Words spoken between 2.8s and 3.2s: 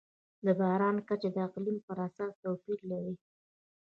لري.